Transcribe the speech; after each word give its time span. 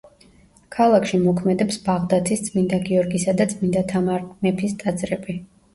ქალაქში 0.75 1.19
მოქმედებს 1.25 1.77
ბაღდათის 1.89 2.41
წმინდა 2.49 2.81
გიორგისა 2.89 3.39
და 3.43 3.51
წმინდა 3.55 3.89
თამარ 3.95 4.29
მეფის 4.47 4.77
ტაძრები. 4.85 5.41